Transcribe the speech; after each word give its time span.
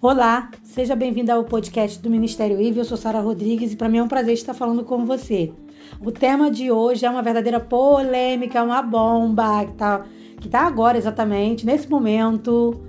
Olá, 0.00 0.52
seja 0.62 0.94
bem-vindo 0.94 1.32
ao 1.32 1.42
podcast 1.42 2.00
do 2.00 2.08
Ministério 2.08 2.60
IV. 2.60 2.78
Eu 2.78 2.84
sou 2.84 2.96
Sara 2.96 3.18
Rodrigues 3.18 3.72
e 3.72 3.76
para 3.76 3.88
mim 3.88 3.98
é 3.98 4.02
um 4.04 4.06
prazer 4.06 4.32
estar 4.32 4.54
falando 4.54 4.84
com 4.84 5.04
você. 5.04 5.52
O 6.00 6.12
tema 6.12 6.52
de 6.52 6.70
hoje 6.70 7.04
é 7.04 7.10
uma 7.10 7.20
verdadeira 7.20 7.58
polêmica, 7.58 8.62
uma 8.62 8.80
bomba 8.80 9.64
que 9.64 9.72
está 9.72 10.06
que 10.40 10.48
tá 10.48 10.60
agora 10.60 10.96
exatamente, 10.96 11.66
nesse 11.66 11.90
momento, 11.90 12.80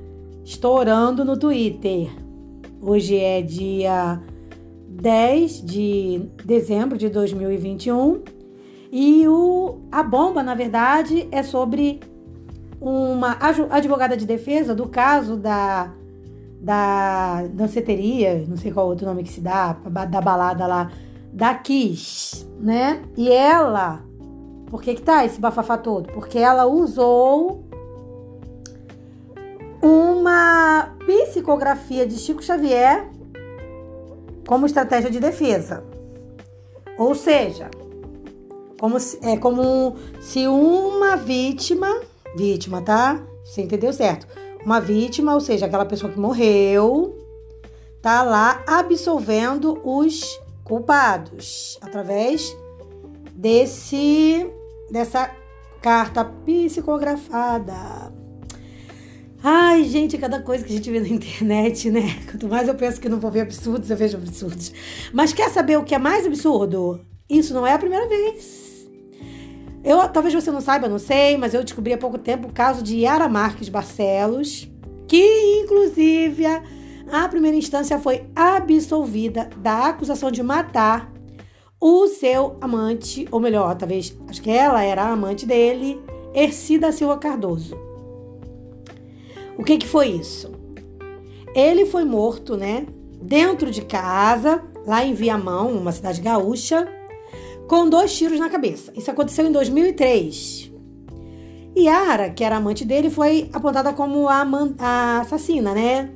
estourando 0.46 1.26
no 1.26 1.36
Twitter. 1.36 2.12
Hoje 2.80 3.18
é 3.18 3.42
dia 3.42 4.22
10 4.88 5.66
de 5.66 6.30
dezembro 6.46 6.96
de 6.96 7.10
2021 7.10 8.22
e 8.92 9.28
o, 9.28 9.80
a 9.92 10.04
bomba, 10.04 10.44
na 10.44 10.54
verdade, 10.54 11.28
é 11.32 11.42
sobre 11.42 12.02
uma 12.80 13.36
advogada 13.72 14.16
de 14.16 14.28
defesa 14.28 14.76
do 14.76 14.88
caso 14.88 15.36
da 15.36 15.92
da 16.60 17.48
danceteria, 17.54 18.46
não 18.48 18.58
sei 18.58 18.72
qual 18.72 18.88
outro 18.88 19.06
nome 19.06 19.24
que 19.24 19.30
se 19.30 19.42
dá, 19.42 19.74
da 20.10 20.22
balada 20.22 20.68
lá, 20.68 20.92
da 21.32 21.54
Kiss, 21.54 22.46
né? 22.60 23.02
E 23.16 23.32
ela, 23.32 24.04
por 24.68 24.82
que 24.82 24.96
que 24.96 25.02
tá 25.02 25.26
esse 25.26 25.40
bafafá 25.40 25.78
todo? 25.78 26.12
Porque 26.12 26.38
ela 26.38 26.66
usou 26.66 27.64
uma 29.82 30.96
psicografia 31.06 32.06
de 32.06 32.18
Chico 32.18 32.44
Xavier 32.44 33.10
como 34.46 34.66
estratégia 34.66 35.10
de 35.10 35.20
defesa. 35.20 35.84
Ou 36.98 37.16
seja, 37.16 37.70
como 38.80 39.00
se, 39.00 39.20
é 39.26 39.38
como 39.38 39.96
se 40.20 40.48
uma 40.48 41.16
vítima, 41.16 42.02
vítima, 42.36 42.82
tá? 42.82 43.22
Você 43.46 43.62
entendeu 43.62 43.94
certo? 43.94 44.28
Uma 44.66 44.80
vítima, 44.80 45.34
ou 45.34 45.42
seja, 45.42 45.66
aquela 45.66 45.86
pessoa 45.86 46.12
que 46.12 46.20
morreu, 46.20 47.18
tá 48.02 48.24
lá 48.24 48.64
absolvendo 48.68 49.80
os 49.84 50.40
culpados 50.64 51.78
através 51.82 52.56
desse 53.34 54.46
dessa 54.92 55.32
carta 55.82 56.26
psicografada. 56.26 58.14
Ai, 59.42 59.86
gente, 59.86 60.18
cada 60.18 60.42
coisa 60.42 60.66
que 60.66 60.74
a 60.74 60.76
gente 60.76 60.92
vê 60.92 61.00
na 61.00 61.08
internet, 61.08 61.90
né? 61.90 62.20
Quanto 62.30 62.48
mais 62.48 62.68
eu 62.68 62.76
penso 62.76 63.00
que 63.00 63.08
não 63.08 63.20
vou 63.20 63.32
ver 63.32 63.42
absurdos, 63.42 63.90
eu 63.90 63.96
vejo 63.96 64.18
absurdos. 64.18 64.74
Mas 65.14 65.32
quer 65.32 65.50
saber 65.50 65.78
o 65.78 65.84
que 65.84 65.96
é 65.96 66.00
mais 66.00 66.26
absurdo? 66.26 67.06
Isso 67.30 67.54
não 67.54 67.66
é 67.66 67.74
a 67.74 67.80
primeira 67.80 68.08
vez. 68.08 68.69
Eu, 69.84 70.08
talvez 70.10 70.34
você 70.34 70.52
não 70.52 70.60
saiba, 70.60 70.90
não 70.90 71.00
sei, 71.00 71.38
mas 71.38 71.54
eu 71.54 71.64
descobri 71.64 71.94
há 71.94 71.98
pouco 71.98 72.18
tempo 72.18 72.48
o 72.48 72.52
caso 72.52 72.84
de 72.84 72.98
Yara 72.98 73.30
Marques 73.30 73.70
Barcelos, 73.70 74.70
que 75.08 75.62
inclusive 75.64 76.46
a, 77.12 77.28
primeira 77.30 77.56
instância 77.56 77.98
foi 77.98 78.26
absolvida 78.36 79.50
da 79.58 79.88
acusação 79.88 80.30
de 80.30 80.44
matar 80.44 81.12
o 81.80 82.08
seu 82.08 82.58
amante, 82.60 83.26
ou 83.32 83.40
melhor, 83.40 83.74
talvez, 83.76 84.16
acho 84.28 84.42
que 84.42 84.52
ela 84.52 84.84
era 84.84 85.04
a 85.04 85.12
amante 85.12 85.46
dele, 85.46 86.02
Ercida 86.34 86.92
Silva 86.92 87.18
Cardoso. 87.18 87.78
O 89.58 89.64
que 89.64 89.78
que 89.78 89.88
foi 89.88 90.10
isso? 90.10 90.52
Ele 91.56 91.86
foi 91.86 92.04
morto, 92.04 92.58
né, 92.58 92.86
dentro 93.22 93.72
de 93.72 93.82
casa, 93.82 94.62
lá 94.86 95.04
em 95.06 95.14
Viamão, 95.14 95.72
uma 95.72 95.94
cidade 95.94 96.22
gaúcha, 96.22 96.88
com 97.70 97.88
dois 97.88 98.18
tiros 98.18 98.40
na 98.40 98.50
cabeça. 98.50 98.92
Isso 98.98 99.12
aconteceu 99.12 99.46
em 99.46 99.52
2003. 99.52 100.72
Yara, 101.78 102.32
que 102.32 102.44
era 102.44 102.58
amante 102.58 102.84
dele, 102.84 103.12
foi 103.12 103.48
apontada 103.54 103.94
como 103.94 104.28
a, 104.28 104.42
a 104.80 105.20
assassina, 105.20 105.76
né? 105.76 106.10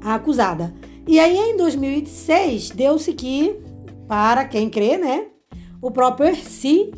A 0.00 0.14
acusada. 0.14 0.74
E 1.06 1.20
aí, 1.20 1.36
em 1.36 1.58
2006, 1.58 2.70
deu-se 2.70 3.12
que, 3.12 3.54
para 4.08 4.46
quem 4.46 4.70
crê, 4.70 4.96
né? 4.96 5.26
O 5.80 5.90
próprio 5.90 6.28
Erci 6.28 6.90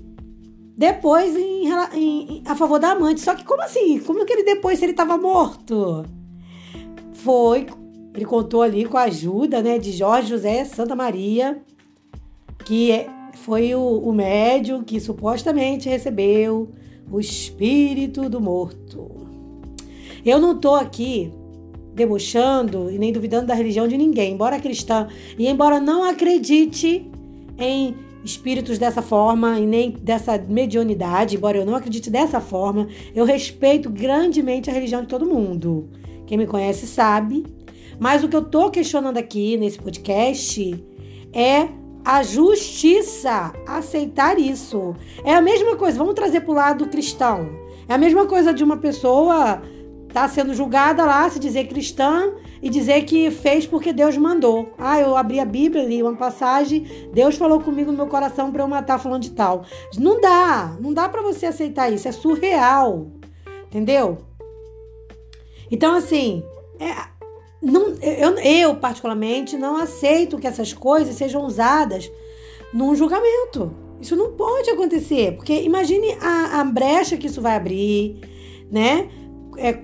depois 0.77 1.37
em, 1.37 1.67
em, 1.93 2.43
a 2.47 2.55
favor 2.55 2.79
da 2.79 2.93
amante. 2.93 3.21
Só 3.21 3.35
que 3.35 3.45
como 3.45 3.61
assim? 3.63 3.99
Como 3.99 4.25
que 4.25 4.33
ele 4.33 4.45
depois, 4.45 4.79
se 4.79 4.85
ele 4.85 4.93
estava 4.93 5.19
morto? 5.19 6.05
Foi, 7.13 7.67
ele 8.15 8.25
contou 8.25 8.63
ali 8.63 8.85
com 8.85 8.97
a 8.97 9.03
ajuda, 9.03 9.61
né, 9.61 9.79
de 9.79 9.91
Jorge 9.91 10.29
José 10.29 10.65
Santa 10.65 10.95
Maria, 10.95 11.61
que 12.65 12.93
é 12.93 13.20
foi 13.45 13.75
o, 13.75 13.81
o 13.81 14.13
médium 14.13 14.83
que 14.83 15.01
supostamente 15.01 15.89
recebeu 15.89 16.71
o 17.11 17.19
espírito 17.19 18.29
do 18.29 18.41
morto. 18.41 19.27
Eu 20.25 20.39
não 20.39 20.53
estou 20.53 20.75
aqui 20.75 21.33
debochando 21.95 22.91
e 22.91 22.99
nem 22.99 23.13
duvidando 23.13 23.47
da 23.47 23.55
religião 23.55 23.89
de 23.89 23.97
ninguém, 23.97 24.35
embora 24.35 24.61
cristã 24.61 25.09
e 25.39 25.49
embora 25.49 25.81
não 25.81 26.05
acredite 26.05 27.11
em 27.59 27.97
espíritos 28.23 28.79
dessa 28.79 29.03
forma 29.03 29.59
e 29.59 29.67
nem 29.67 29.91
dessa 29.91 30.39
mediunidade, 30.39 31.37
embora 31.37 31.57
eu 31.57 31.65
não 31.65 31.75
acredite 31.75 32.11
dessa 32.11 32.41
forma, 32.41 32.87
eu 33.15 33.25
respeito 33.25 33.89
grandemente 33.89 34.71
a 34.71 34.73
religião 34.73 35.03
de 35.03 35.09
todo 35.09 35.27
mundo. 35.27 35.89
Quem 36.27 36.37
me 36.39 36.47
conhece 36.47 36.87
sabe. 36.87 37.45
Mas 37.99 38.23
o 38.23 38.29
que 38.29 38.37
eu 38.37 38.45
tô 38.45 38.71
questionando 38.71 39.19
aqui 39.19 39.57
nesse 39.57 39.79
podcast 39.79 40.85
é 41.33 41.80
a 42.05 42.23
justiça 42.23 43.53
aceitar 43.67 44.39
isso. 44.39 44.95
É 45.25 45.35
a 45.35 45.41
mesma 45.41 45.77
coisa, 45.77 45.99
vamos 45.99 46.15
trazer 46.15 46.41
para 46.41 46.51
o 46.51 46.55
lado 46.55 46.87
cristão. 46.87 47.51
É 47.89 47.95
a 47.95 47.99
mesma 47.99 48.27
coisa 48.27 48.53
de 48.53 48.63
uma 48.63 48.77
pessoa 48.77 49.63
estar 50.09 50.23
tá 50.23 50.29
sendo 50.29 50.55
julgada 50.55 51.05
lá, 51.05 51.29
se 51.29 51.39
dizer 51.39 51.69
cristã 51.69 52.33
e 52.63 52.69
dizer 52.69 53.05
que 53.05 53.31
fez 53.31 53.67
porque 53.67 53.93
Deus 53.93 54.17
mandou. 54.17 54.75
Ah, 54.79 55.01
eu 55.01 55.17
abri 55.17 55.41
a 55.41 55.45
Bíblia, 55.45 55.85
li 55.85 56.03
uma 56.03 56.15
passagem, 56.15 56.87
Deus 57.13 57.37
falou 57.37 57.61
comigo 57.61 57.91
no 57.91 57.97
meu 57.97 58.07
coração 58.07 58.51
para 58.51 58.63
eu 58.63 58.69
matar 58.69 58.99
falando 58.99 59.23
de 59.23 59.31
tal. 59.31 59.65
Não 59.99 60.21
dá, 60.21 60.77
não 60.81 60.93
dá 60.93 61.09
para 61.09 61.23
você 61.23 61.47
aceitar 61.47 61.91
isso, 61.93 62.09
é 62.09 62.13
surreal. 62.13 63.07
Entendeu? 63.67 64.19
Então 65.71 65.95
assim, 65.95 66.43
é, 66.79 66.93
não, 67.63 67.95
eu, 68.01 68.39
eu, 68.39 68.77
particularmente, 68.77 69.57
não 69.57 69.77
aceito 69.77 70.39
que 70.39 70.47
essas 70.47 70.73
coisas 70.73 71.15
sejam 71.15 71.45
usadas 71.45 72.11
num 72.73 72.95
julgamento. 72.95 73.75
Isso 74.01 74.17
não 74.17 74.33
pode 74.33 74.71
acontecer, 74.71 75.37
porque 75.37 75.61
imagine 75.63 76.17
a, 76.21 76.61
a 76.61 76.65
brecha 76.65 77.19
que 77.19 77.27
isso 77.27 77.43
vai 77.43 77.57
abrir, 77.57 78.19
né? 78.71 79.11
É, 79.59 79.79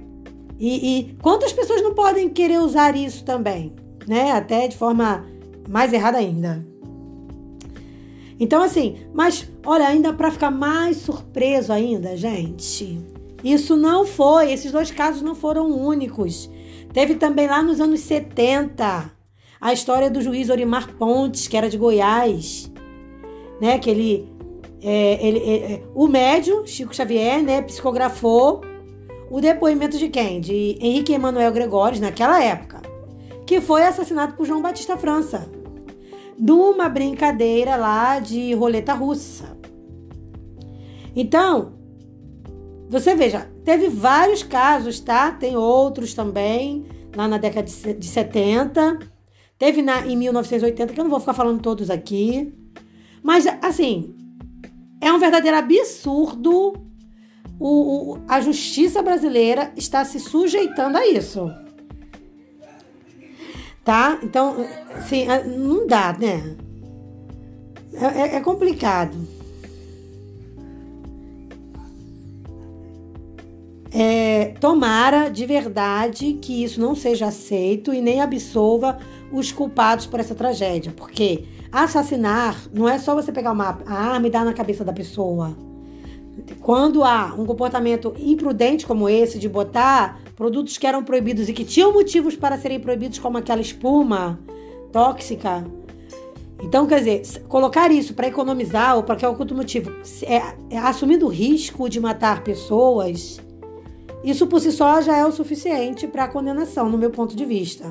e, 0.58 1.00
e, 1.00 1.16
quantas 1.20 1.52
pessoas 1.52 1.82
não 1.82 1.92
podem 1.92 2.30
querer 2.30 2.60
usar 2.60 2.96
isso 2.96 3.22
também, 3.24 3.74
né? 4.06 4.32
Até 4.32 4.68
de 4.68 4.76
forma 4.76 5.26
mais 5.68 5.92
errada 5.92 6.16
ainda. 6.16 6.64
Então, 8.40 8.62
assim, 8.62 8.96
mas 9.12 9.46
olha, 9.64 9.86
ainda 9.86 10.14
para 10.14 10.30
ficar 10.30 10.50
mais 10.50 10.96
surpreso 10.98 11.72
ainda, 11.72 12.16
gente, 12.16 12.98
isso 13.44 13.76
não 13.76 14.06
foi, 14.06 14.52
esses 14.52 14.72
dois 14.72 14.90
casos 14.90 15.20
não 15.20 15.34
foram 15.34 15.70
únicos. 15.70 16.50
Teve 16.96 17.16
também 17.16 17.46
lá 17.46 17.62
nos 17.62 17.78
anos 17.78 18.00
70 18.00 19.12
a 19.60 19.70
história 19.70 20.08
do 20.08 20.22
juiz 20.22 20.48
Orimar 20.48 20.94
Pontes, 20.94 21.46
que 21.46 21.54
era 21.54 21.68
de 21.68 21.76
Goiás, 21.76 22.72
né? 23.60 23.78
Que 23.78 23.90
ele, 23.90 24.32
é, 24.82 25.26
ele 25.26 25.38
é, 25.40 25.72
é, 25.72 25.82
o 25.94 26.08
médium 26.08 26.66
Chico 26.66 26.96
Xavier, 26.96 27.42
né? 27.42 27.60
Psicografou 27.60 28.62
o 29.30 29.42
depoimento 29.42 29.98
de 29.98 30.08
quem? 30.08 30.40
De 30.40 30.78
Henrique 30.80 31.12
Emanuel 31.12 31.52
Gregório, 31.52 32.00
naquela 32.00 32.42
época, 32.42 32.80
que 33.44 33.60
foi 33.60 33.82
assassinado 33.82 34.32
por 34.32 34.46
João 34.46 34.62
Batista 34.62 34.96
França, 34.96 35.50
numa 36.38 36.88
brincadeira 36.88 37.76
lá 37.76 38.20
de 38.20 38.54
roleta 38.54 38.94
russa. 38.94 39.54
Então, 41.14 41.74
você 42.88 43.14
veja, 43.14 43.54
teve 43.66 43.88
vários 43.88 44.42
casos, 44.42 45.00
tá? 45.00 45.30
Tem 45.32 45.56
outros 45.56 46.14
também, 46.14 46.86
lá 47.14 47.26
na 47.26 47.36
década 47.36 47.66
de 47.66 48.06
70. 48.06 49.00
Teve 49.58 49.82
na, 49.82 50.06
em 50.06 50.16
1980, 50.16 50.94
que 50.94 51.00
eu 51.00 51.04
não 51.04 51.10
vou 51.10 51.20
ficar 51.20 51.34
falando 51.34 51.60
todos 51.60 51.90
aqui. 51.90 52.54
Mas, 53.22 53.44
assim, 53.60 54.14
é 55.00 55.12
um 55.12 55.18
verdadeiro 55.18 55.58
absurdo 55.58 56.74
o, 57.58 58.12
o, 58.12 58.18
a 58.28 58.40
justiça 58.40 59.02
brasileira 59.02 59.72
está 59.76 60.04
se 60.04 60.20
sujeitando 60.20 60.96
a 60.96 61.06
isso. 61.06 61.50
Tá? 63.84 64.18
Então, 64.22 64.56
assim, 64.94 65.26
não 65.58 65.86
dá, 65.86 66.16
né? 66.18 66.56
é, 67.94 68.20
é, 68.20 68.36
é 68.36 68.40
complicado. 68.40 69.16
É, 73.92 74.54
tomara 74.60 75.28
de 75.28 75.46
verdade 75.46 76.38
que 76.42 76.64
isso 76.64 76.80
não 76.80 76.94
seja 76.94 77.26
aceito 77.26 77.94
e 77.94 78.00
nem 78.00 78.20
absolva 78.20 78.98
os 79.32 79.52
culpados 79.52 80.06
por 80.06 80.20
essa 80.20 80.34
tragédia, 80.34 80.92
porque 80.96 81.44
assassinar 81.70 82.56
não 82.72 82.88
é 82.88 82.98
só 82.98 83.14
você 83.14 83.32
pegar 83.32 83.52
uma 83.52 83.78
arma 83.86 84.26
e 84.26 84.30
dar 84.30 84.44
na 84.44 84.52
cabeça 84.52 84.84
da 84.84 84.92
pessoa. 84.92 85.56
quando 86.60 87.02
há 87.02 87.34
um 87.36 87.46
comportamento 87.46 88.14
imprudente 88.18 88.86
como 88.86 89.08
esse 89.08 89.38
de 89.38 89.48
botar 89.48 90.20
produtos 90.36 90.76
que 90.76 90.86
eram 90.86 91.02
proibidos 91.02 91.48
e 91.48 91.52
que 91.52 91.64
tinham 91.64 91.92
motivos 91.92 92.36
para 92.36 92.58
serem 92.58 92.78
proibidos, 92.78 93.18
como 93.18 93.38
aquela 93.38 93.60
espuma 93.60 94.38
tóxica. 94.92 95.64
Então, 96.62 96.86
quer 96.86 96.98
dizer, 96.98 97.42
colocar 97.48 97.90
isso 97.90 98.14
para 98.14 98.28
economizar 98.28 98.96
ou 98.96 99.02
para 99.02 99.16
qualquer 99.16 99.40
outro 99.40 99.56
motivo, 99.56 99.90
é, 100.22 100.42
é, 100.70 100.78
assumindo 100.78 101.26
o 101.26 101.28
risco 101.28 101.88
de 101.88 102.00
matar 102.00 102.42
pessoas, 102.42 103.40
isso 104.30 104.46
por 104.46 104.60
si 104.60 104.72
só 104.72 105.00
já 105.00 105.16
é 105.16 105.24
o 105.24 105.30
suficiente 105.30 106.06
para 106.06 106.24
a 106.24 106.28
condenação, 106.28 106.88
no 106.88 106.98
meu 106.98 107.10
ponto 107.10 107.36
de 107.36 107.44
vista. 107.44 107.84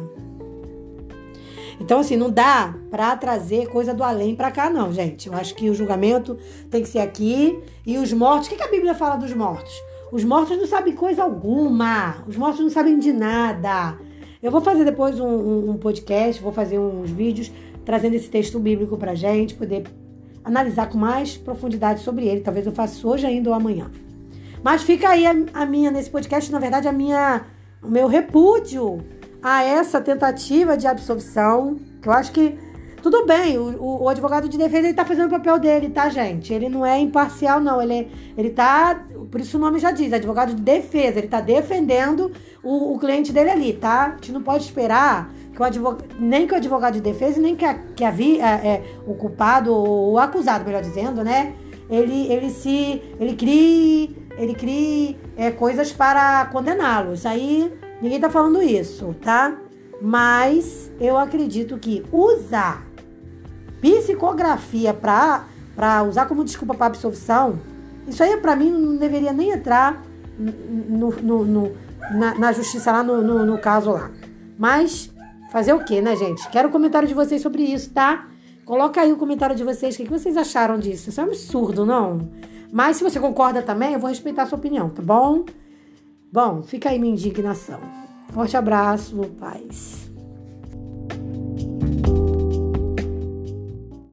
Então, 1.80 2.00
assim, 2.00 2.16
não 2.16 2.30
dá 2.30 2.76
para 2.90 3.16
trazer 3.16 3.68
coisa 3.68 3.94
do 3.94 4.04
além 4.04 4.36
para 4.36 4.52
cá, 4.52 4.70
não, 4.70 4.92
gente. 4.92 5.28
Eu 5.28 5.34
acho 5.34 5.56
que 5.56 5.70
o 5.70 5.74
julgamento 5.74 6.38
tem 6.70 6.82
que 6.82 6.90
ser 6.90 7.00
aqui. 7.00 7.60
E 7.86 7.98
os 7.98 8.12
mortos, 8.14 8.48
o 8.48 8.50
que, 8.50 8.58
que 8.58 8.64
a 8.64 8.72
Bíblia 8.72 8.94
fala 8.94 9.16
dos 9.16 9.34
mortos? 9.34 9.74
Os 10.12 10.24
mortos 10.24 10.58
não 10.58 10.68
sabem 10.68 10.94
coisa 10.94 11.24
alguma. 11.24 12.24
Os 12.28 12.38
mortos 12.38 12.62
não 12.62 12.70
sabem 12.70 12.98
de 12.98 13.12
nada. 13.12 13.98
Eu 14.42 14.52
vou 14.52 14.62
fazer 14.62 14.86
depois 14.86 15.20
um, 15.20 15.28
um, 15.28 15.70
um 15.72 15.78
podcast, 15.78 16.42
vou 16.42 16.52
fazer 16.52 16.80
uns 16.80 17.10
vídeos 17.10 17.52
trazendo 17.84 18.16
esse 18.16 18.30
texto 18.30 18.60
bíblico 18.60 18.98
pra 18.98 19.14
gente, 19.14 19.54
poder 19.54 19.84
analisar 20.44 20.90
com 20.90 20.98
mais 20.98 21.38
profundidade 21.38 22.02
sobre 22.02 22.26
ele. 22.28 22.42
Talvez 22.42 22.66
eu 22.66 22.72
faça 22.72 23.08
hoje 23.08 23.26
ainda 23.26 23.50
ou 23.50 23.56
amanhã. 23.56 23.92
Mas 24.66 24.82
fica 24.82 25.10
aí 25.10 25.28
a, 25.28 25.36
a 25.54 25.64
minha, 25.64 25.92
nesse 25.92 26.10
podcast, 26.10 26.52
na 26.52 26.58
verdade, 26.58 26.88
a 26.88 26.92
minha, 26.92 27.46
o 27.84 27.88
meu 27.88 28.08
repúdio 28.08 29.06
a 29.40 29.64
essa 29.64 30.02
tentativa 30.02 30.76
de 30.76 30.88
absolvição, 30.88 31.78
que 32.02 32.10
eu 32.10 32.12
acho 32.12 32.32
que 32.32 32.58
tudo 33.00 33.28
bem, 33.28 33.60
o, 33.60 34.02
o 34.02 34.10
advogado 34.10 34.50
de 34.50 34.58
defesa 34.58 34.88
ele 34.88 34.96
tá 34.96 35.06
fazendo 35.06 35.28
o 35.28 35.30
papel 35.30 35.60
dele, 35.60 35.90
tá, 35.92 36.10
gente? 36.10 36.52
Ele 36.52 36.68
não 36.68 36.84
é 36.84 37.00
imparcial, 37.00 37.62
não. 37.62 37.80
Ele, 37.80 38.12
ele 38.36 38.50
tá. 38.50 39.06
Por 39.30 39.40
isso 39.40 39.56
o 39.58 39.60
nome 39.62 39.78
já 39.78 39.92
diz, 39.92 40.12
advogado 40.12 40.56
de 40.56 40.64
defesa. 40.64 41.20
Ele 41.20 41.28
tá 41.28 41.42
defendendo 41.42 42.32
o, 42.64 42.96
o 42.96 42.98
cliente 42.98 43.32
dele 43.32 43.52
ali, 43.52 43.74
tá? 43.74 44.06
A 44.08 44.16
gente 44.16 44.32
não 44.32 44.42
pode 44.42 44.64
esperar 44.64 45.32
que 45.54 45.62
o 45.62 45.64
advogado, 45.64 46.06
nem 46.20 46.48
que 46.48 46.56
o 46.56 46.58
advogado 46.58 46.94
de 46.94 47.02
defesa, 47.02 47.40
nem 47.40 47.56
que, 47.56 47.66
a, 47.66 47.76
que 47.76 48.04
a, 48.04 48.10
é, 48.10 48.68
é, 48.68 48.84
o 49.06 49.14
culpado, 49.14 49.72
ou 49.72 50.14
o 50.14 50.18
acusado, 50.18 50.66
melhor 50.66 50.82
dizendo, 50.82 51.24
né? 51.24 51.54
Ele, 51.88 52.34
ele 52.34 52.50
se. 52.50 53.04
Ele 53.20 53.36
crie. 53.36 54.25
Ele 54.38 54.54
crie 54.54 55.18
é, 55.38 55.52
coisas 55.52 55.92
para 55.92 56.46
condená-lo. 56.48 57.14
Isso 57.14 57.28
aí 57.28 57.72
Ninguém 58.02 58.20
tá 58.20 58.30
falando 58.30 58.62
isso, 58.62 59.16
tá? 59.22 59.56
Mas 60.02 60.92
eu 61.00 61.18
acredito 61.18 61.78
que 61.78 62.04
usar 62.12 62.86
psicografia 63.82 64.94
para 64.94 65.46
para 65.76 66.04
usar 66.04 66.26
como 66.26 66.46
desculpa 66.46 66.74
para 66.74 66.86
absolvição, 66.86 67.60
isso 68.08 68.24
aí 68.24 68.38
para 68.38 68.56
mim 68.56 68.72
não 68.72 68.96
deveria 68.96 69.34
nem 69.34 69.50
entrar 69.50 70.06
no, 70.38 71.10
no, 71.12 71.44
no 71.44 71.72
na, 72.14 72.34
na, 72.36 72.52
justiça 72.54 72.94
lá 72.94 73.04
no, 73.04 73.22
no, 73.22 73.46
no, 73.46 73.58
caso 73.58 73.92
lá. 73.92 74.10
Mas 74.58 75.12
fazer 75.52 75.74
o 75.74 75.84
que, 75.84 76.00
né, 76.00 76.16
gente? 76.16 76.48
Quero 76.50 76.70
o 76.70 76.72
comentário 76.72 77.06
de 77.06 77.14
vocês 77.14 77.42
sobre 77.42 77.64
isso, 77.64 77.90
tá? 77.90 78.28
Coloca 78.64 79.02
aí 79.02 79.12
o 79.12 79.18
comentário 79.18 79.56
de 79.56 79.66
vocês, 79.66 79.96
o 79.96 79.98
que, 79.98 80.06
que 80.06 80.12
vocês 80.12 80.38
acharam 80.38 80.80
disso? 80.80 81.10
Isso 81.10 81.20
é 81.20 81.24
um 81.24 81.28
absurdo, 81.28 81.86
não? 81.86 82.30
Mas 82.72 82.98
se 82.98 83.04
você 83.04 83.20
concorda 83.20 83.62
também, 83.62 83.94
eu 83.94 84.00
vou 84.00 84.10
respeitar 84.10 84.44
a 84.44 84.46
sua 84.46 84.58
opinião, 84.58 84.90
tá 84.90 85.02
bom? 85.02 85.46
Bom, 86.32 86.64
fica 86.64 86.90
aí 86.90 87.00
minha 87.00 87.14
indignação. 87.14 87.80
Forte 88.34 88.58
abraço, 88.58 89.16
paz. 89.40 90.05